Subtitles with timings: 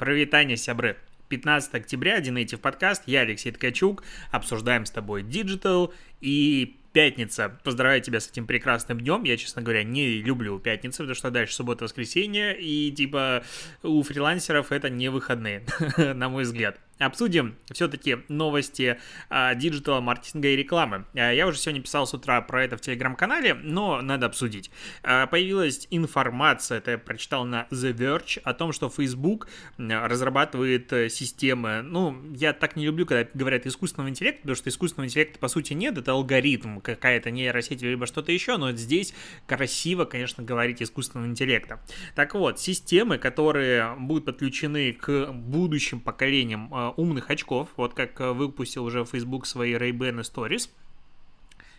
[0.00, 0.96] Прывітанне, сябры.
[1.28, 5.92] 15 октября, Native подкаст, я Алексей Ткачук, обсуждаем с тобой Digital
[6.22, 7.54] и пятница.
[7.62, 9.24] Поздравляю тебя с этим прекрасным днем.
[9.24, 13.44] Я, честно говоря, не люблю пятницу, потому что дальше суббота, воскресенье, и типа
[13.82, 15.66] у фрилансеров это не выходные,
[15.98, 16.80] на мой взгляд.
[17.00, 21.06] Обсудим все-таки новости а, диджитала, маркетинга и рекламы.
[21.14, 24.70] А, я уже сегодня писал с утра про это в телеграм-канале, но надо обсудить.
[25.02, 29.48] А, появилась информация, это я прочитал на The Verge, о том, что Facebook
[29.78, 31.80] разрабатывает э, системы.
[31.80, 35.72] Ну, я так не люблю, когда говорят искусственного интеллекта, потому что искусственного интеллекта по сути
[35.72, 39.14] нет, это алгоритм, какая-то нейросеть либо что-то еще, но здесь
[39.46, 41.80] красиво, конечно, говорить искусственного интеллекта.
[42.14, 48.84] Так вот, системы, которые будут подключены к будущим поколениям умных очков, вот как э, выпустил
[48.84, 50.70] уже Facebook свои Ray-Ban Stories.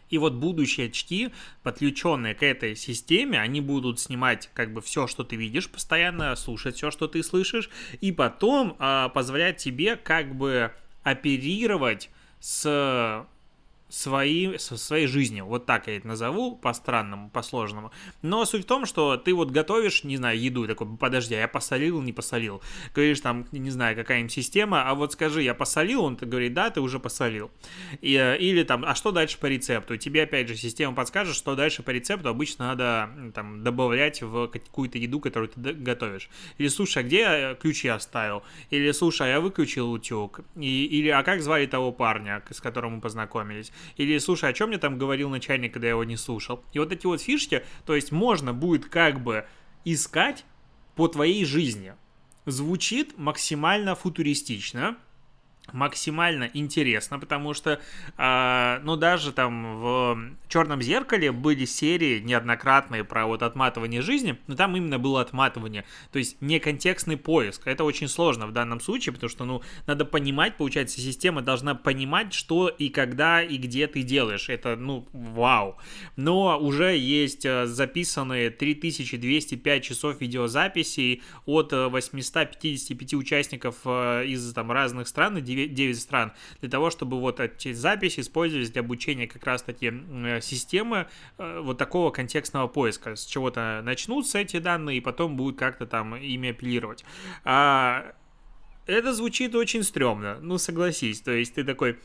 [0.09, 1.29] И вот будущие очки,
[1.63, 6.75] подключенные к этой системе, они будут снимать как бы все, что ты видишь постоянно, слушать
[6.75, 7.69] все, что ты слышишь,
[8.01, 10.71] и потом э, позволять тебе как бы
[11.03, 12.09] оперировать
[12.39, 13.25] с
[13.91, 15.45] свои, со своей жизнью.
[15.45, 17.91] Вот так я это назову, по-странному, по-сложному.
[18.21, 21.47] Но суть в том, что ты вот готовишь, не знаю, еду, такой, подожди, а я
[21.47, 22.61] посолил, не посолил.
[22.95, 26.79] Говоришь, там, не знаю, какая-нибудь система, а вот скажи, я посолил, он говорит, да, ты
[26.79, 27.51] уже посолил.
[27.99, 29.97] И, э, или там, а что дальше по рецепту?
[29.97, 34.97] тебе, опять же, система подскажет, что дальше по рецепту обычно надо там добавлять в какую-то
[34.97, 36.29] еду, которую ты готовишь.
[36.57, 38.43] Или, слушай, а где я ключи оставил?
[38.69, 40.41] Или, слушай, а я выключил утюг?
[40.55, 43.71] И, или, а как звали того парня, с которым мы познакомились?
[43.97, 46.63] Или, слушай, о чем мне там говорил начальник, когда я его не слушал?
[46.73, 49.45] И вот эти вот фишки, то есть можно будет как бы
[49.85, 50.45] искать
[50.95, 51.93] по твоей жизни.
[52.45, 54.97] Звучит максимально футуристично,
[55.73, 57.79] максимально интересно, потому что,
[58.17, 64.55] э, ну, даже там в «Черном зеркале» были серии неоднократные про вот отматывание жизни, но
[64.55, 67.67] там именно было отматывание, то есть не контекстный поиск.
[67.67, 72.33] Это очень сложно в данном случае, потому что, ну, надо понимать, получается, система должна понимать,
[72.33, 74.49] что и когда и где ты делаешь.
[74.49, 75.77] Это, ну, вау.
[76.15, 84.71] Но уже есть э, записанные 3205 часов видеозаписей от 855 э, участников э, из там
[84.71, 89.91] разных стран, 9 стран, для того, чтобы вот эти записи использовались для обучения как раз-таки
[90.41, 91.07] системы
[91.37, 93.15] э, вот такого контекстного поиска.
[93.15, 97.05] С чего-то начнутся эти данные, и потом будут как-то там ими апеллировать.
[97.43, 98.13] А
[98.85, 101.97] это звучит очень стрёмно, ну согласись, то есть ты такой,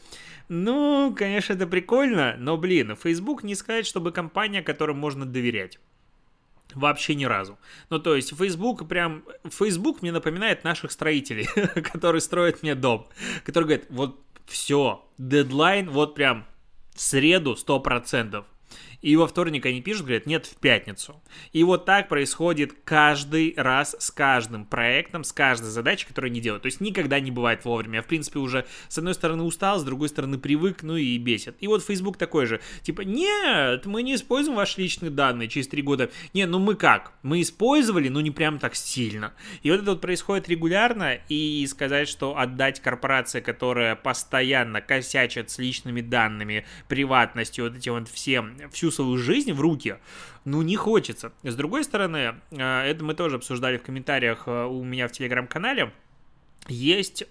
[0.49, 5.79] ну, конечно, это прикольно, но, блин, Facebook не сказать, чтобы компания, которой можно доверять.
[6.77, 7.59] Вообще ни разу.
[7.89, 9.25] Ну, то есть, Facebook прям...
[9.45, 11.47] Facebook мне напоминает наших строителей,
[11.93, 13.09] которые строят мне дом.
[13.45, 16.47] Которые говорят, вот все, дедлайн вот прям
[16.95, 18.45] в среду 100%.
[19.07, 21.23] И во вторник они пишут, говорят, нет, в пятницу.
[21.53, 26.65] И вот так происходит каждый раз с каждым проектом, с каждой задачей, которую они делают.
[26.65, 27.99] То есть никогда не бывает вовремя.
[27.99, 31.55] Я, в принципе, уже с одной стороны устал, с другой стороны привык, ну и бесит.
[31.61, 32.61] И вот Facebook такой же.
[32.83, 36.11] Типа, нет, мы не используем ваши личные данные через три года.
[36.35, 37.13] Не, ну мы как?
[37.23, 39.35] Мы использовали, но не прям так сильно.
[39.63, 45.59] И вот это вот происходит регулярно, и сказать, что отдать корпорации, которая постоянно косячат с
[45.59, 49.97] личными данными, приватностью, вот эти вот все, всю всю свою жизнь в руки,
[50.45, 51.33] ну, не хочется.
[51.43, 55.93] С другой стороны, э, это мы тоже обсуждали в комментариях э, у меня в телеграм-канале,
[56.69, 57.25] есть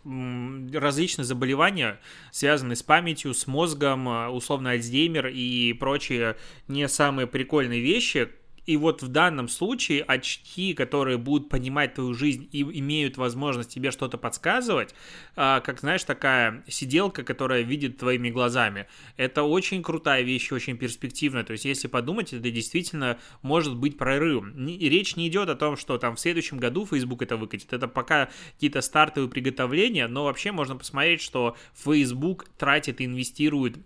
[0.74, 2.00] различные заболевания,
[2.32, 6.38] связанные с памятью, с мозгом, э, условно Альцгеймер и прочие
[6.68, 8.30] не самые прикольные вещи,
[8.66, 13.92] и вот в данном случае очки, которые будут понимать твою жизнь и имеют возможность тебе
[13.92, 14.96] что-то подсказывать,
[15.36, 18.88] а, как, знаешь, такая сиделка, которая видит твоими глазами,
[19.18, 21.44] это очень крутая вещь, очень перспективная.
[21.44, 24.54] То есть, если подумать, это действительно может быть прорывом.
[24.68, 27.74] Речь не идет о том, что там в следующем году Facebook это выкатит.
[27.74, 33.78] Это пока какие-то стартовые приготовления, но вообще можно посмотреть, что Facebook тратит и инвестирует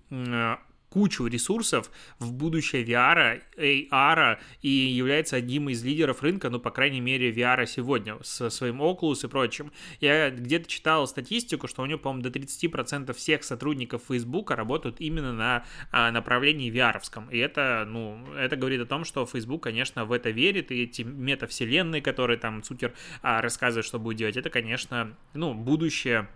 [0.90, 7.02] кучу ресурсов в будущее VR, AR и является одним из лидеров рынка, ну, по крайней
[7.02, 9.72] мере, VR сегодня со своим Oculus и прочим.
[10.00, 15.34] Я где-то читал статистику, что у него, по-моему, до 30% всех сотрудников Facebook работают именно
[15.34, 16.98] на а, направлении VR.
[17.00, 17.32] -овском.
[17.32, 21.04] И это, ну, это говорит о том, что Facebook, конечно, в это верит, и эти
[21.04, 26.28] метавселенные, которые там Сутер а, рассказывает, что будет делать, это, конечно, ну, будущее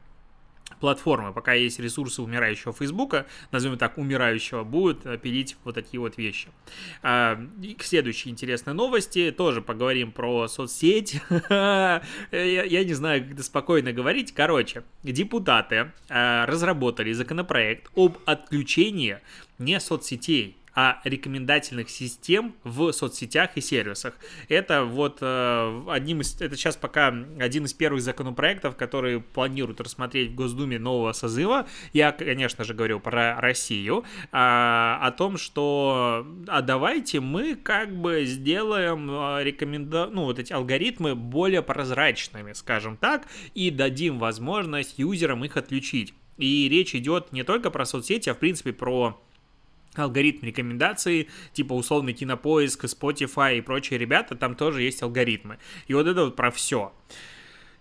[0.79, 6.49] платформы, пока есть ресурсы умирающего Фейсбука, назовем так, умирающего, будут пилить вот такие вот вещи.
[7.01, 11.21] А, и к следующей интересной новости, тоже поговорим про соцсеть.
[11.49, 14.33] я, я не знаю, как это спокойно говорить.
[14.33, 19.19] Короче, депутаты а, разработали законопроект об отключении
[19.59, 24.15] не соцсетей, а рекомендательных систем в соцсетях и сервисах.
[24.49, 30.31] Это вот э, одним из, это сейчас пока один из первых законопроектов, которые планируют рассмотреть
[30.31, 31.67] в Госдуме нового созыва.
[31.93, 38.25] Я, конечно же, говорю про Россию, а, о том, что а давайте мы как бы
[38.25, 40.07] сделаем э, рекоменда...
[40.07, 46.13] ну, вот эти алгоритмы более прозрачными, скажем так, и дадим возможность юзерам их отключить.
[46.37, 49.21] И речь идет не только про соцсети, а в принципе про
[49.95, 55.57] алгоритм рекомендаций, типа условный кинопоиск, Spotify и прочие ребята, там тоже есть алгоритмы.
[55.87, 56.93] И вот это вот про все.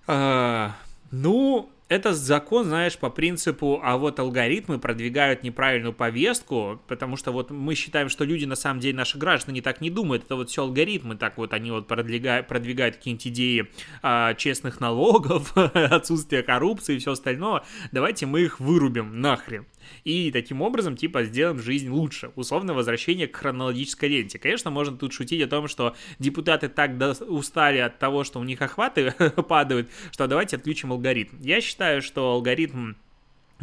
[0.07, 0.77] А,
[1.11, 7.51] ну, это закон, знаешь, по принципу, а вот алгоритмы продвигают неправильную повестку, потому что вот
[7.51, 10.63] мы считаем, что люди, на самом деле, наши граждане так не думают, это вот все
[10.63, 13.69] алгоритмы, так вот они вот продвигают, продвигают какие-нибудь идеи
[14.03, 17.63] а, честных налогов, отсутствия коррупции и все остальное,
[17.93, 19.67] давайте мы их вырубим нахрен
[20.05, 22.31] и таким образом, типа, сделаем жизнь лучше.
[22.37, 24.39] Условное возвращение к хронологической ленте.
[24.39, 26.93] Конечно, можно тут шутить о том, что депутаты так
[27.29, 29.13] устали от того, что у них охваты
[29.49, 31.37] падают, что давайте отключим алгоритм.
[31.41, 32.95] Я считаю, что алгоритм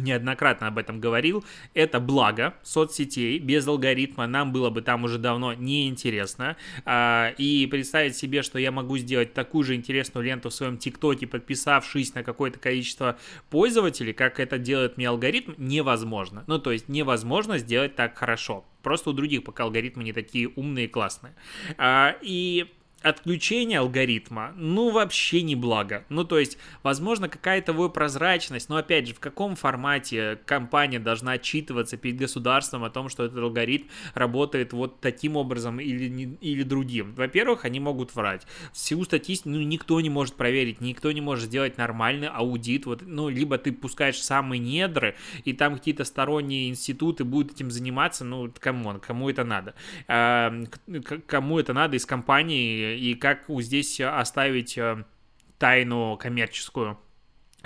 [0.02, 1.44] неоднократно об этом говорил,
[1.74, 8.16] это благо соцсетей, без алгоритма нам было бы там уже давно неинтересно, а, и представить
[8.16, 12.58] себе, что я могу сделать такую же интересную ленту в своем ТикТоке, подписавшись на какое-то
[12.58, 13.18] количество
[13.50, 16.44] пользователей, как это делает мне алгоритм, невозможно.
[16.46, 18.64] Ну, то есть невозможно сделать так хорошо.
[18.82, 21.34] Просто у других пока алгоритмы не такие умные и классные.
[21.76, 22.70] А, и
[23.02, 26.04] отключение алгоритма, ну, вообще не благо.
[26.08, 31.32] Ну, то есть, возможно, какая-то его прозрачность, но, опять же, в каком формате компания должна
[31.32, 37.14] отчитываться перед государством о том, что этот алгоритм работает вот таким образом или, или другим.
[37.14, 38.46] Во-первых, они могут врать.
[38.72, 42.84] Всю статистику, ну, никто не может проверить, никто не может сделать нормальный аудит.
[42.84, 48.24] Вот, ну, либо ты пускаешь самые недры, и там какие-то сторонние институты будут этим заниматься,
[48.24, 49.74] ну, come on, кому это надо?
[50.06, 50.52] А,
[51.26, 55.04] кому это надо из компании и как здесь оставить э,
[55.58, 56.98] тайну коммерческую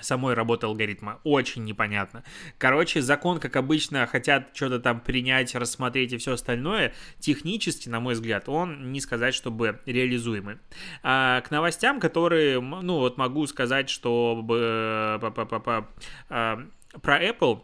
[0.00, 1.20] самой работы алгоритма.
[1.24, 2.24] Очень непонятно.
[2.58, 6.94] Короче, закон, как обычно, хотят что-то там принять, рассмотреть и все остальное.
[7.18, 10.58] Технически, на мой взгляд, он не сказать, чтобы реализуемый.
[11.02, 15.18] А, к новостям, которые, ну вот могу сказать, что э,
[16.28, 16.64] а,
[17.00, 17.62] про Apple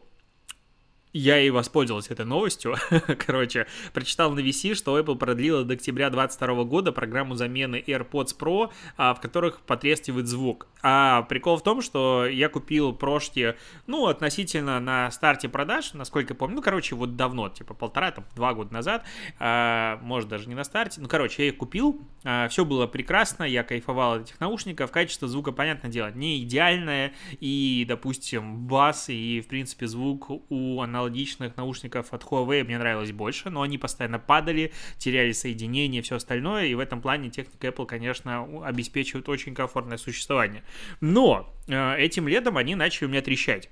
[1.12, 2.76] я и воспользовался этой новостью.
[3.26, 8.70] Короче, прочитал на VC, что Apple продлила до октября 2022 года программу замены AirPods Pro,
[8.96, 10.68] а, в которых потрескивает звук.
[10.82, 16.56] А прикол в том, что я купил прошки, ну, относительно на старте продаж, насколько помню,
[16.56, 19.04] ну, короче, вот давно, типа полтора, там, два года назад,
[19.38, 23.44] а, может, даже не на старте, ну, короче, я их купил, а, все было прекрасно,
[23.44, 29.40] я кайфовал от этих наушников, качество звука, понятное дело, не идеальное, и, допустим, бас и,
[29.40, 34.72] в принципе, звук у аналогичных наушников от Huawei мне нравилось больше, но они постоянно падали,
[34.98, 40.62] теряли соединение, все остальное, и в этом плане техника Apple, конечно, обеспечивает очень комфортное существование.
[41.00, 43.70] Но э, этим летом они начали у меня трещать.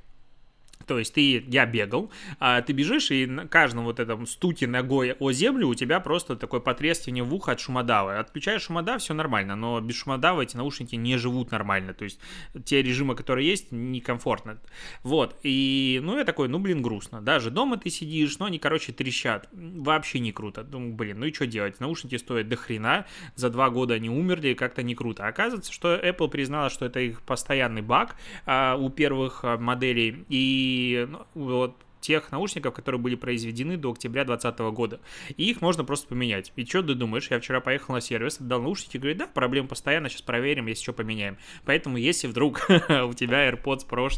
[0.89, 5.13] То есть ты, я бегал, а ты бежишь, и на каждом вот этом стуке ногой
[5.13, 8.19] о землю у тебя просто такое потрескивание в ухо от шумодава.
[8.19, 11.95] Отключаешь шумодав, все нормально, но без шумодава эти наушники не живут нормально.
[11.95, 12.19] То есть
[12.65, 14.59] те режимы, которые есть, некомфортно.
[15.03, 17.21] Вот, и, ну, я такой, ну, блин, грустно.
[17.21, 19.49] Даже дома ты сидишь, но они, короче, трещат.
[19.53, 20.65] Вообще не круто.
[20.65, 21.81] Думаю, блин, ну и что делать?
[21.81, 25.27] Наушники стоят до хрена, за два года они умерли, как-то не круто.
[25.27, 30.78] Оказывается, что Apple признала, что это их постоянный баг а, у первых а, моделей, и
[31.09, 35.01] ну, вот тех наушников, которые были произведены до октября 2020 года.
[35.37, 36.53] И их можно просто поменять.
[36.57, 37.31] И что ты думаешь?
[37.31, 40.93] Я вчера поехал на сервис, отдал наушники, говорит, да, проблем постоянно, сейчас проверим, если что,
[40.93, 41.37] поменяем.
[41.65, 44.09] Поэтому, если вдруг у тебя AirPods Pro,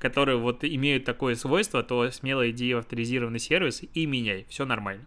[0.00, 4.46] которые вот имеют такое свойство, то смело иди в авторизированный сервис и меняй.
[4.48, 5.06] Все нормально.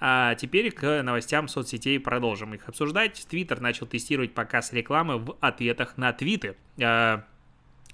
[0.00, 3.26] А теперь к новостям соцсетей продолжим их обсуждать.
[3.28, 6.56] Твиттер начал тестировать показ рекламы в ответах на твиты.
[6.82, 7.24] А,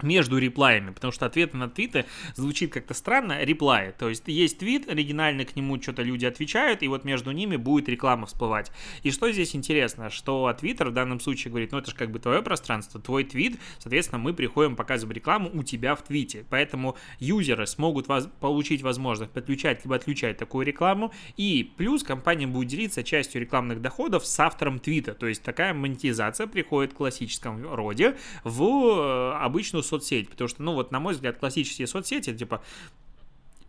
[0.02, 4.88] между реплаями, потому что ответы на твиты звучит как-то странно, реплаи, то есть есть твит,
[4.88, 8.70] оригинально к нему что-то люди отвечают, и вот между ними будет реклама всплывать.
[9.02, 12.18] И что здесь интересно, что Твиттер в данном случае говорит, ну это же как бы
[12.18, 17.66] твое пространство, твой твит, соответственно, мы приходим показывать рекламу у тебя в твите, поэтому юзеры
[17.66, 23.40] смогут воз- получить возможность подключать либо отключать такую рекламу, и плюс компания будет делиться частью
[23.40, 29.32] рекламных доходов с автором твита, то есть такая монетизация приходит в классическом роде в э,
[29.42, 32.62] обычную соцсеть, потому что, ну вот, на мой взгляд, классические соцсети, типа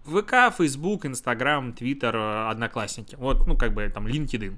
[0.07, 3.15] ВК, Facebook, Instagram, Twitter, Одноклассники.
[3.15, 4.57] Вот, ну, как бы там LinkedIn.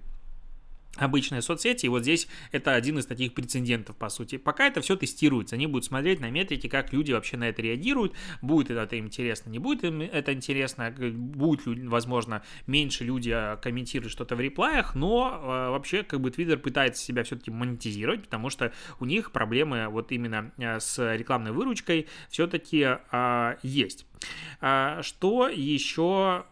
[0.96, 4.38] Обычные соцсети, и вот здесь это один из таких прецедентов, по сути.
[4.38, 8.14] Пока это все тестируется, они будут смотреть на метрики, как люди вообще на это реагируют,
[8.42, 14.12] будет это им интересно, не будет им это интересно, будет, возможно, меньше люди а, комментировать
[14.12, 18.74] что-то в реплаях, но э, вообще как бы Twitter пытается себя все-таки монетизировать, потому что
[19.00, 24.06] у них проблемы вот именно с рекламной выручкой все-таки а, есть.
[24.60, 26.46] Что еще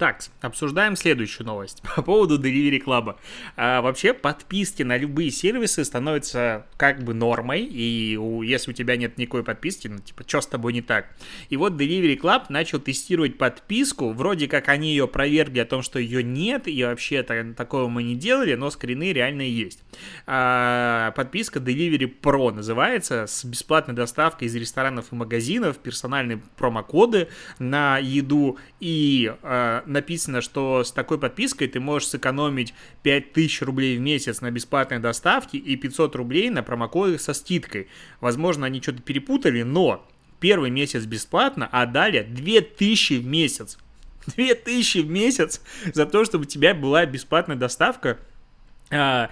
[0.00, 3.16] так, обсуждаем следующую новость по поводу Delivery Club.
[3.54, 8.96] А, вообще, подписки на любые сервисы становятся как бы нормой, и у, если у тебя
[8.96, 11.10] нет никакой подписки, ну, типа, что с тобой не так?
[11.50, 15.98] И вот Delivery Club начал тестировать подписку, вроде как они ее проверили о том, что
[15.98, 19.80] ее нет, и вообще такого мы не делали, но скрины реально есть.
[20.26, 27.28] А, подписка Delivery Pro называется, с бесплатной доставкой из ресторанов и магазинов, персональные промокоды
[27.58, 34.00] на еду и а, написано, что с такой подпиской ты можешь сэкономить 5000 рублей в
[34.00, 37.88] месяц на бесплатной доставке и 500 рублей на промокоды со скидкой.
[38.20, 40.06] Возможно, они что-то перепутали, но
[40.40, 43.78] первый месяц бесплатно, а далее 2000 в месяц.
[44.36, 45.60] 2000 в месяц
[45.92, 48.18] за то, чтобы у тебя была бесплатная доставка
[48.90, 49.30] а,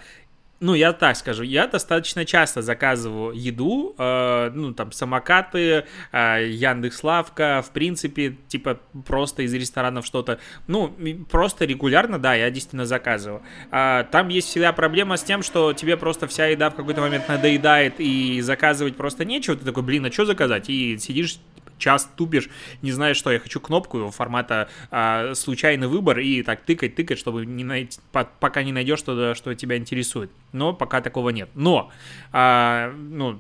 [0.61, 7.63] ну, я так скажу, я достаточно часто заказываю еду, э, ну, там, самокаты, э, Яндекс.Лавка,
[7.65, 10.93] в принципе, типа, просто из ресторанов что-то, ну,
[11.31, 13.43] просто регулярно, да, я действительно заказываю.
[13.71, 17.29] А, там есть всегда проблема с тем, что тебе просто вся еда в какой-то момент
[17.29, 20.69] надоедает, и заказывать просто нечего, ты такой, блин, а что заказать?
[20.69, 21.39] И сидишь
[21.79, 22.49] час тупишь,
[22.83, 27.47] не знаешь, что я хочу кнопку формата а, случайный выбор и так тыкать, тыкать, чтобы
[27.47, 30.31] не найти, по, пока не найдешь что-то, что тебя интересует.
[30.53, 31.49] Но пока такого нет.
[31.55, 31.91] Но,
[32.33, 33.39] а, ну,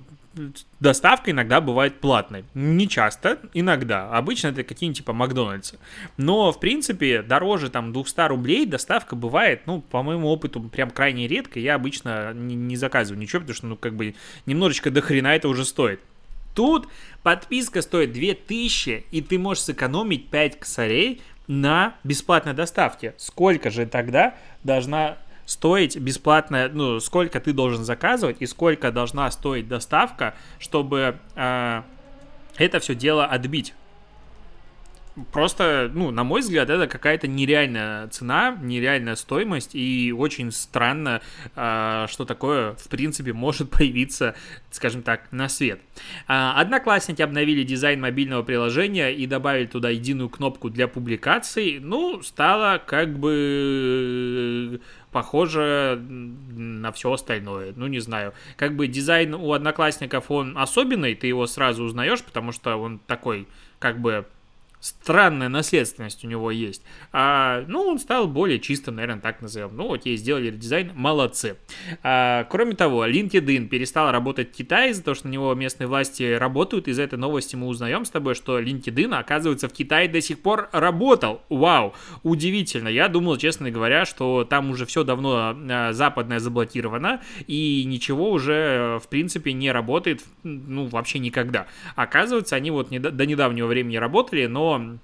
[0.80, 2.44] доставка иногда бывает платной.
[2.54, 4.10] Не часто, иногда.
[4.10, 5.78] Обычно это какие-нибудь типа Макдональдса.
[6.16, 11.26] Но, в принципе, дороже там 200 рублей доставка бывает, ну, по моему опыту, прям крайне
[11.26, 11.58] редко.
[11.58, 14.14] Я обычно не, не заказываю ничего, потому что, ну, как бы,
[14.46, 16.00] немножечко до хрена это уже стоит.
[16.58, 16.88] Тут
[17.22, 23.14] подписка стоит 2000, и ты можешь сэкономить 5 косарей на бесплатной доставке.
[23.16, 24.34] Сколько же тогда
[24.64, 31.82] должна стоить бесплатная, ну, сколько ты должен заказывать и сколько должна стоить доставка, чтобы э,
[32.56, 33.72] это все дело отбить
[35.32, 41.20] просто, ну, на мой взгляд, это какая-то нереальная цена, нереальная стоимость, и очень странно,
[41.54, 44.34] э, что такое, в принципе, может появиться,
[44.70, 45.80] скажем так, на свет.
[46.28, 51.78] Э, одноклассники обновили дизайн мобильного приложения и добавили туда единую кнопку для публикаций.
[51.80, 54.80] Ну, стало как бы
[55.12, 57.72] похоже на все остальное.
[57.76, 58.34] Ну, не знаю.
[58.56, 63.48] Как бы дизайн у одноклассников, он особенный, ты его сразу узнаешь, потому что он такой,
[63.78, 64.26] как бы,
[64.80, 66.82] странная наследственность у него есть.
[67.12, 69.76] А, ну, он стал более чистым, наверное, так назовем.
[69.76, 71.56] Ну, окей, сделали дизайн, молодцы.
[72.02, 76.34] А, кроме того, LinkedIn перестал работать в Китае из-за того, что на него местные власти
[76.34, 76.88] работают.
[76.88, 80.68] Из этой новости мы узнаем с тобой, что LinkedIn, оказывается, в Китае до сих пор
[80.72, 81.42] работал.
[81.48, 82.88] Вау, удивительно.
[82.88, 89.00] Я думал, честно говоря, что там уже все давно а, западное заблокировано, и ничего уже,
[89.02, 91.66] в принципе, не работает, ну, вообще никогда.
[91.96, 95.00] Оказывается, они вот не, до недавнего времени работали, но on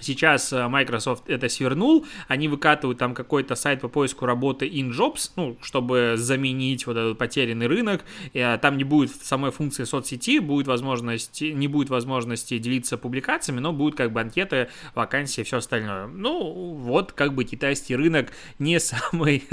[0.00, 5.56] Сейчас э, Microsoft это свернул, они выкатывают там какой-то сайт по поиску работы InJobs, ну,
[5.62, 8.04] чтобы заменить вот этот потерянный рынок.
[8.34, 13.72] А, там не будет самой функции соцсети, будет возможность, не будет возможности делиться публикациями, но
[13.72, 16.06] будет как бы анкеты, вакансии и все остальное.
[16.06, 19.44] Ну, вот как бы китайский рынок не самый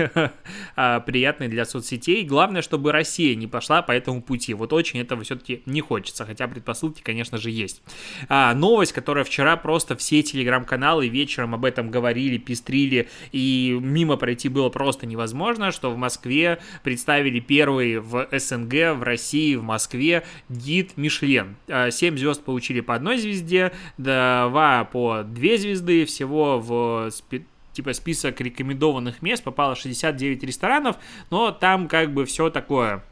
[0.75, 2.23] а, приятный для соцсетей.
[2.23, 4.53] Главное, чтобы Россия не пошла по этому пути.
[4.53, 7.81] Вот очень этого все-таки не хочется, хотя предпосылки, конечно же, есть.
[8.29, 14.17] А, новость, которая вчера просто все эти телеграм-каналы вечером об этом говорили, пестрили, и мимо
[14.17, 20.23] пройти было просто невозможно, что в Москве представили первый в СНГ, в России, в Москве
[20.49, 21.55] гид Мишлен.
[21.67, 27.09] А, семь звезд получили по одной звезде, два по две звезды, всего в
[27.71, 30.97] типа список рекомендованных мест попало 69 ресторанов,
[31.29, 33.03] но там как бы все такое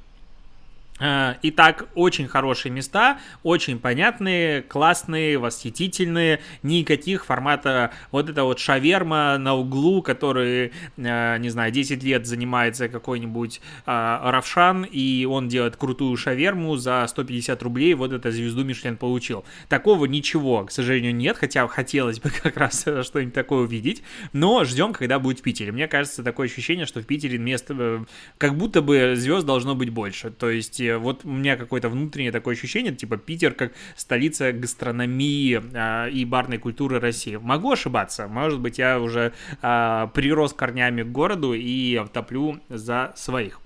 [1.00, 9.56] итак, очень хорошие места, очень понятные, классные, восхитительные, никаких формата вот это вот шаверма на
[9.56, 16.16] углу, который, э, не знаю, 10 лет занимается какой-нибудь э, Равшан, и он делает крутую
[16.16, 19.46] шаверму за 150 рублей, вот эту звезду Мишлен получил.
[19.70, 24.94] Такого ничего, к сожалению, нет, хотя хотелось бы как раз что-нибудь такое увидеть, но ждем,
[24.94, 25.72] когда будет в Питере.
[25.72, 28.06] Мне кажется, такое ощущение, что в Питере место,
[28.38, 32.32] как будто бы звезд должно быть больше, то есть есть вот у меня какое-то внутреннее
[32.32, 37.36] такое ощущение, типа Питер как столица гастрономии э, и барной культуры России.
[37.36, 43.60] Могу ошибаться, может быть, я уже э, прирос корнями к городу и топлю за своих.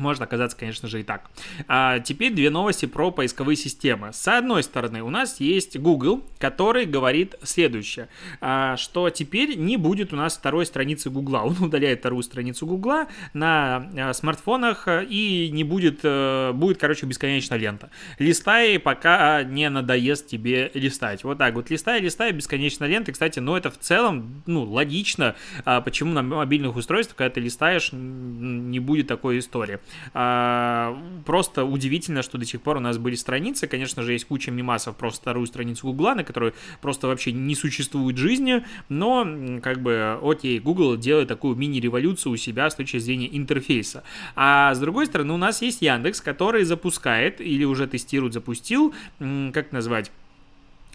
[0.00, 1.30] Может оказаться, конечно же, и так.
[1.68, 4.12] А теперь две новости про поисковые системы.
[4.14, 8.08] С одной стороны, у нас есть Google, который говорит следующее,
[8.40, 11.34] а, что теперь не будет у нас второй страницы Google.
[11.44, 17.56] Он удаляет вторую страницу Google на а, смартфонах и не будет, а, будет, короче, бесконечно
[17.56, 17.90] лента.
[18.18, 21.24] Листай, пока не надоест тебе листать.
[21.24, 23.12] Вот так вот, листай, листай, бесконечно лента.
[23.12, 27.90] Кстати, ну это в целом, ну, логично, а, почему на мобильных устройствах, когда ты листаешь,
[27.92, 29.78] не будет такой истории.
[30.14, 33.66] А, просто удивительно, что до сих пор у нас были страницы.
[33.66, 38.16] Конечно же, есть куча мимасов про вторую страницу Гугла, на которой просто вообще не существует
[38.16, 44.02] жизни, но как бы, окей, Google делает такую мини-революцию у себя с точки зрения интерфейса.
[44.36, 49.72] А с другой стороны, у нас есть Яндекс, который запускает или уже тестирует, запустил, как
[49.72, 50.10] назвать,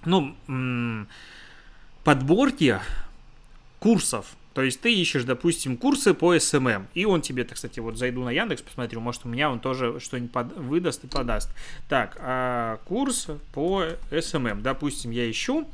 [0.05, 0.35] ну,
[2.03, 2.79] подборки
[3.79, 7.97] курсов то есть ты ищешь, допустим, курсы по SMM, и он тебе, так, кстати, вот
[7.97, 11.49] зайду на Яндекс, посмотрю, может у меня он тоже что-нибудь под, выдаст и подаст.
[11.89, 15.67] Так, а курс по SMM, допустим, я ищу,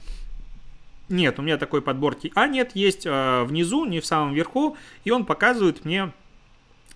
[1.09, 2.31] нет, у меня такой подборки.
[2.33, 6.11] А, нет, есть а, внизу, не в самом верху, и он показывает мне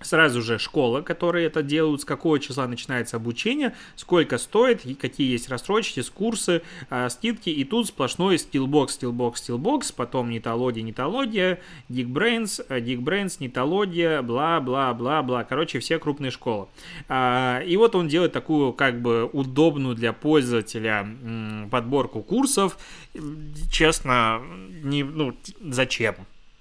[0.01, 5.47] Сразу же школа, которые это делают, с какого числа начинается обучение, сколько стоит, какие есть
[5.47, 7.49] рассрочки, с курсы, э, скидки.
[7.49, 15.45] И тут сплошной Skillbox, Skillbox, Skillbox, потом нетология, нетология, Geekbrains, Geekbrains, нетология, бла-бла-бла-бла.
[15.45, 16.67] Короче, все крупные школы.
[17.07, 21.07] А, и вот он делает такую как бы удобную для пользователя
[21.71, 22.77] подборку курсов.
[23.71, 24.41] Честно,
[24.83, 26.15] не, ну, зачем?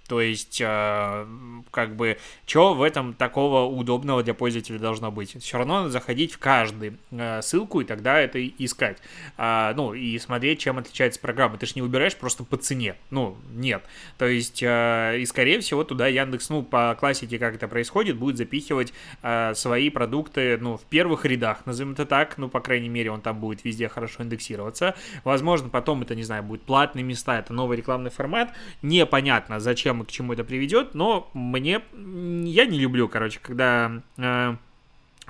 [0.07, 1.27] То есть, э,
[1.71, 5.43] как бы, что в этом такого удобного для пользователя должно быть?
[5.43, 8.99] Все равно надо заходить в каждую э, ссылку и тогда это искать.
[9.39, 11.57] Э, ну, и смотреть, чем отличается программа.
[11.57, 12.97] Ты же не выбираешь просто по цене.
[13.11, 13.83] Ну, нет.
[14.19, 18.37] То есть, э, и скорее всего, туда Яндекс, ну, по классике, как это происходит, будет
[18.37, 18.93] запихивать
[19.55, 22.37] свои продукты, ну, в первых рядах, назовем это так.
[22.37, 24.95] Ну, по крайней мере, он там будет везде хорошо индексироваться.
[25.25, 28.53] Возможно, потом это, не знаю, будет платные места, это новый рекламный формат.
[28.83, 31.83] Непонятно, зачем и к чему это приведет, но мне...
[31.93, 34.03] Я не люблю, короче, когда...
[34.17, 34.57] Э,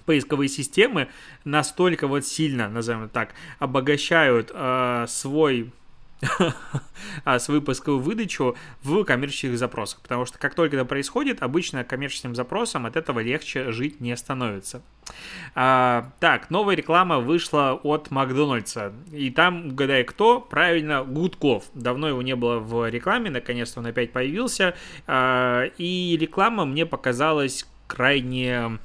[0.07, 1.09] поисковые системы
[1.45, 5.73] настолько вот сильно, назовем так, обогащают э, свой
[7.25, 10.01] а, свою поисковую выдачу в коммерческих запросах.
[10.01, 14.83] Потому что как только это происходит, обычно коммерческим запросам от этого легче жить не становится.
[15.55, 18.93] А, так, новая реклама вышла от Макдональдса.
[19.13, 21.65] И там, угадай кто, правильно, Гудков.
[21.75, 24.75] Давно его не было в рекламе, наконец-то он опять появился.
[25.07, 28.79] А, и реклама мне показалась крайне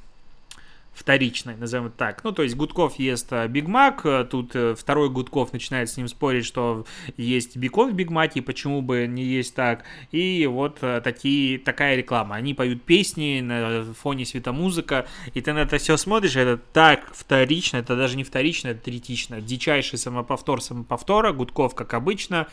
[1.00, 2.24] вторичной, назовем это так.
[2.24, 5.96] Ну, то есть Гудков ест э, Биг Мак, э, тут э, второй Гудков начинает с
[5.96, 6.84] ним спорить, что
[7.16, 9.84] есть бекон в Биг Маке, почему бы не есть так.
[10.12, 12.36] И вот такие, такая реклама.
[12.36, 17.78] Они поют песни, на фоне светомузыка, и ты на это все смотришь, это так вторично,
[17.78, 19.40] это даже не вторично, это третично.
[19.40, 22.46] Дичайший самоповтор самоповтора, Гудков, как обычно,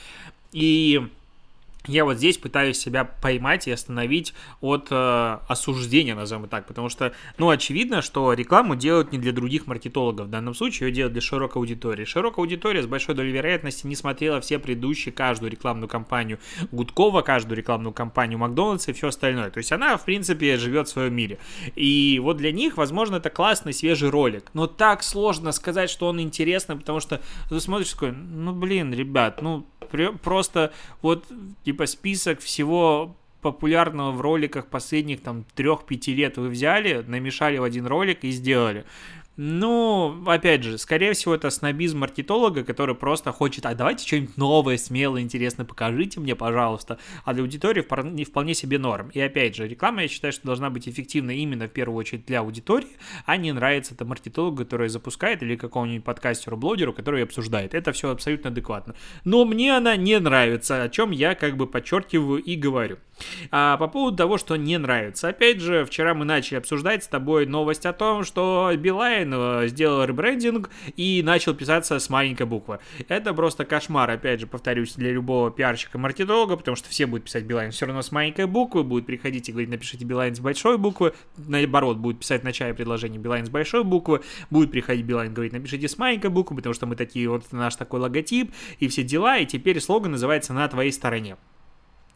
[0.53, 1.07] и
[1.87, 7.13] я вот здесь пытаюсь себя поймать и остановить от э, осуждения, назовем так, потому что,
[7.37, 11.21] ну, очевидно, что рекламу делают не для других маркетологов, в данном случае ее делают для
[11.21, 12.05] широкой аудитории.
[12.05, 16.39] Широкая аудитория с большой долей вероятности не смотрела все предыдущие, каждую рекламную кампанию
[16.71, 19.49] Гудкова, каждую рекламную кампанию Макдональдса и все остальное.
[19.49, 21.39] То есть она, в принципе, живет в своем мире.
[21.75, 24.49] И вот для них, возможно, это классный свежий ролик.
[24.53, 29.41] Но так сложно сказать, что он интересный, потому что ты смотришь такой, ну, блин, ребят,
[29.41, 29.65] ну,
[30.23, 30.71] просто
[31.01, 31.25] вот,
[31.63, 37.63] типа, типа список всего популярного в роликах последних там 3-5 лет вы взяли, намешали в
[37.63, 38.83] один ролик и сделали.
[39.39, 44.77] Ну, опять же, скорее всего, это снобизм маркетолога, который просто хочет, а давайте что-нибудь новое,
[44.77, 46.97] смелое, интересное покажите мне, пожалуйста.
[47.23, 49.09] А для аудитории вполне, вполне себе норм.
[49.13, 52.39] И опять же, реклама, я считаю, что должна быть эффективна именно в первую очередь для
[52.39, 52.97] аудитории,
[53.27, 57.75] а не нравится это маркетологу, который запускает, или какому-нибудь подкастеру-блогеру, который обсуждает.
[57.75, 58.95] Это все абсолютно адекватно.
[59.23, 62.97] Но мне она не нравится, о чем я как бы подчеркиваю и говорю.
[63.51, 65.29] А по поводу того, что не нравится.
[65.29, 70.03] Опять же, вчера мы начали обсуждать с тобой новость о том, что Билайн э, сделал
[70.03, 72.79] ребрендинг и начал писаться с маленькой буквы.
[73.07, 77.71] Это просто кошмар, опять же, повторюсь, для любого пиарщика-маркетолога, потому что все будут писать Билайн
[77.71, 81.97] все равно с маленькой буквы, будут приходить и говорить, напишите Билайн с большой буквы, наоборот,
[81.97, 85.97] будут писать в начале предложения Билайн с большой буквы, будет приходить Билайн говорить, напишите с
[85.97, 89.79] маленькой буквы, потому что мы такие, вот наш такой логотип и все дела, и теперь
[89.79, 91.37] слоган называется «На твоей стороне».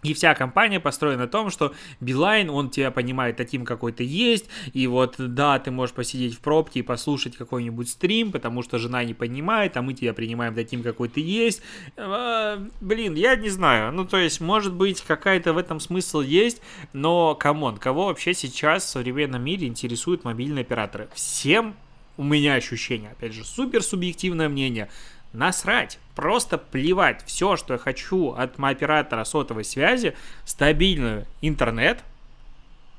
[0.03, 4.45] И вся компания построена на том, что Билайн, он тебя понимает таким, какой ты есть,
[4.73, 9.03] и вот, да, ты можешь посидеть в пробке и послушать какой-нибудь стрим, потому что жена
[9.03, 11.61] не понимает, а мы тебя принимаем таким, какой ты есть.
[11.97, 16.61] А, блин, я не знаю, ну, то есть, может быть, какая-то в этом смысл есть,
[16.93, 21.09] но, come on, кого вообще сейчас в современном мире интересуют мобильные операторы?
[21.13, 21.75] Всем
[22.17, 24.89] у меня ощущение, опять же, супер субъективное мнение,
[25.33, 27.23] насрать, просто плевать.
[27.25, 30.15] Все, что я хочу от оператора сотовой связи,
[30.45, 32.03] стабильный интернет,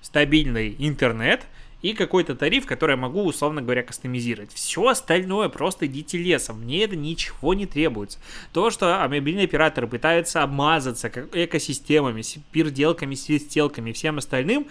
[0.01, 1.47] стабильный интернет
[1.83, 4.53] и какой-то тариф, который я могу, условно говоря, кастомизировать.
[4.53, 8.19] Все остальное просто идите лесом, мне это ничего не требуется.
[8.53, 14.69] То, что мобильные операторы пытаются обмазаться экосистемами, переделками, свистелками и всем остальным,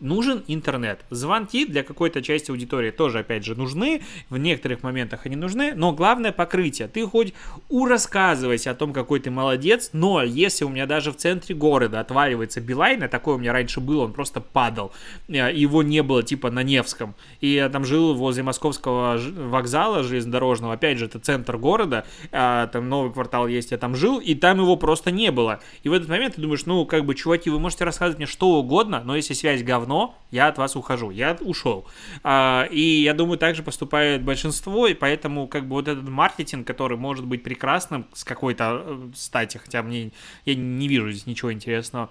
[0.00, 1.04] нужен интернет.
[1.10, 5.92] Звонки для какой-то части аудитории тоже, опять же, нужны, в некоторых моментах они нужны, но
[5.92, 6.88] главное покрытие.
[6.88, 7.34] Ты хоть
[7.68, 12.60] урассказывайся о том, какой ты молодец, но если у меня даже в центре города отваливается
[12.60, 14.92] Билайн, а такое у меня раньше было, он просто падал,
[15.28, 20.74] э, его не было типа на Невском, и я там жил возле московского вокзала железнодорожного,
[20.74, 24.58] опять же, это центр города, а, там новый квартал есть, я там жил, и там
[24.58, 25.60] его просто не было.
[25.82, 28.50] И в этот момент ты думаешь, ну, как бы, чуваки, вы можете рассказывать мне что
[28.50, 31.86] угодно, но если связь говно, равно я от вас ухожу, я ушел.
[32.22, 36.98] А, и я думаю, также поступает большинство, и поэтому как бы вот этот маркетинг, который
[36.98, 40.10] может быть прекрасным с какой-то э, стати, хотя мне
[40.44, 42.10] я не вижу здесь ничего интересного,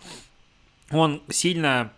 [0.91, 1.91] он сильно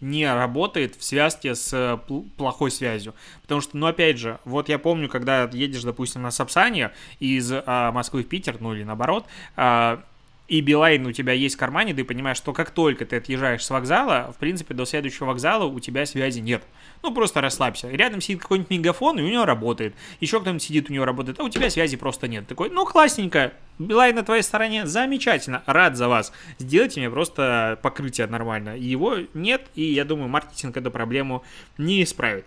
[0.00, 1.98] не работает в связке с э,
[2.36, 3.14] плохой связью.
[3.42, 7.92] Потому что, ну, опять же, вот я помню, когда едешь, допустим, на Сапсане из а,
[7.92, 9.24] Москвы в Питер, ну или наоборот,
[9.56, 10.02] а,
[10.48, 13.70] и Билайн у тебя есть в кармане, ты понимаешь, что как только ты отъезжаешь с
[13.70, 16.62] вокзала, в принципе, до следующего вокзала у тебя связи нет.
[17.02, 17.90] Ну, просто расслабься.
[17.90, 19.94] Рядом сидит какой-нибудь мегафон, и у него работает.
[20.20, 22.46] Еще кто-нибудь сидит, у него работает, а у тебя связи просто нет.
[22.46, 26.32] Такой, ну, классненько, Билайн на твоей стороне, замечательно, рад за вас.
[26.58, 28.76] Сделайте мне просто покрытие нормально.
[28.76, 31.44] Его нет, и я думаю, маркетинг эту проблему
[31.76, 32.46] не исправит.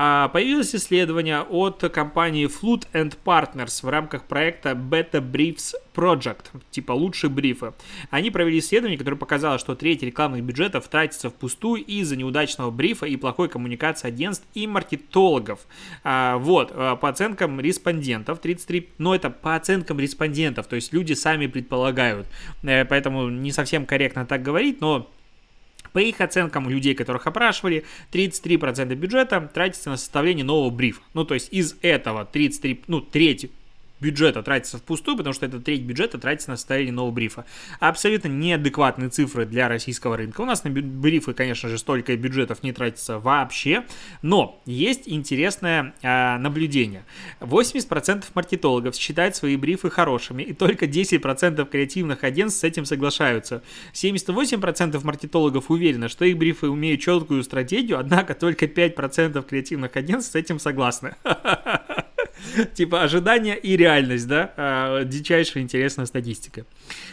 [0.00, 6.92] А, появилось исследование от компании Flood and Partners в рамках проекта Beta Briefs Project, типа
[6.92, 7.72] лучшие брифы.
[8.10, 13.16] Они провели исследование, которое показало, что треть рекламных бюджетов тратится впустую из-за неудачного брифа и
[13.16, 15.66] плохой коммуникации агентств и маркетологов.
[16.04, 21.12] А, вот, а, по оценкам респондентов, 33, но это по оценкам респондентов, то есть люди
[21.12, 22.26] сами предполагают,
[22.62, 25.10] э, поэтому не совсем корректно так говорить, но
[25.92, 31.00] по их оценкам людей, которых опрашивали, 33% бюджета тратится на составление нового брифа.
[31.14, 33.50] Ну, то есть из этого 33, ну, треть
[34.00, 37.44] бюджета тратится впустую, потому что это треть бюджета тратится на состояние нового брифа.
[37.80, 40.40] Абсолютно неадекватные цифры для российского рынка.
[40.40, 43.84] У нас на брифы, конечно же, столько бюджетов не тратится вообще,
[44.22, 47.04] но есть интересное э, наблюдение.
[47.40, 53.62] 80% маркетологов считают свои брифы хорошими, и только 10% креативных агентств с этим соглашаются.
[53.92, 60.34] 78% маркетологов уверены, что их брифы умеют четкую стратегию, однако только 5% креативных агентств с
[60.34, 61.14] этим согласны.
[62.74, 64.52] Типа ожидания и реальность, да?
[64.56, 66.64] А, дичайшая интересная статистика.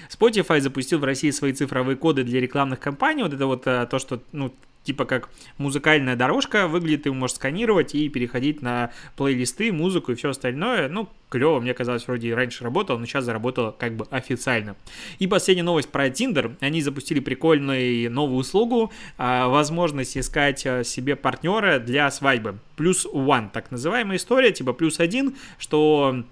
[0.10, 3.24] Spotify запустил в России свои цифровые коды для рекламных кампаний.
[3.24, 4.54] Вот это вот а, то, что, ну,
[4.86, 10.30] типа как музыкальная дорожка выглядит, ты можешь сканировать и переходить на плейлисты, музыку и все
[10.30, 10.88] остальное.
[10.88, 14.76] Ну, клево, мне казалось, вроде раньше работало, но сейчас заработало как бы официально.
[15.20, 16.56] И последняя новость про Tinder.
[16.62, 22.60] Они запустили прикольную новую услугу, а, возможность искать а, себе партнера для свадьбы.
[22.78, 26.24] Плюс one, так называемая история, типа плюс один, что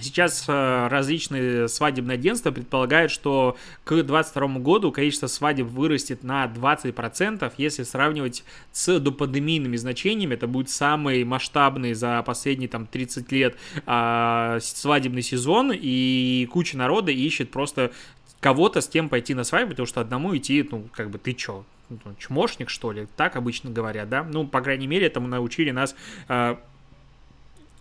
[0.00, 7.52] Сейчас э, различные свадебные агентства предполагают, что к 2022 году количество свадеб вырастет на 20%,
[7.58, 10.34] если сравнивать с допандемийными значениями.
[10.34, 17.12] Это будет самый масштабный за последние там, 30 лет э, свадебный сезон, и куча народа
[17.12, 17.92] ищет просто
[18.40, 21.64] кого-то с кем пойти на свадьбу, потому что одному идти, ну, как бы, ты чё,
[21.90, 23.06] ну, чмошник, что ли?
[23.16, 24.24] Так обычно говорят, да?
[24.24, 25.94] Ну, по крайней мере, этому научили нас
[26.28, 26.56] э,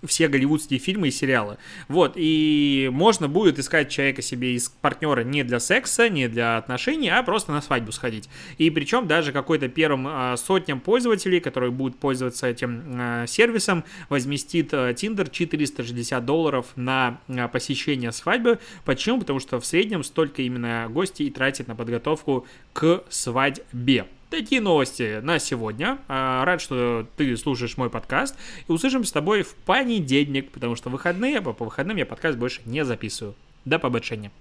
[0.06, 1.58] все голливудские фильмы и сериалы.
[1.88, 7.10] Вот, и можно будет искать человека себе из партнера не для секса, не для отношений,
[7.10, 8.30] а просто на свадьбу сходить.
[8.58, 14.74] И причем даже какой-то первым э, сотням пользователей, которые будут пользоваться этим э, сервисом, возместит
[14.74, 17.20] Tinder 460 долларов на
[17.52, 18.60] посещение свадьбы.
[18.86, 19.20] Почему?
[19.20, 24.08] Потому что в среднем столько именно гостей тратит на подготовку к свадьбе.
[24.32, 25.98] Такие новости на сегодня.
[26.08, 28.38] А, рад, что ты слушаешь мой подкаст.
[28.66, 32.62] И услышимся с тобой в понедельник, потому что выходные, а по выходным я подкаст больше
[32.64, 33.36] не записываю.
[33.66, 34.32] До побочения.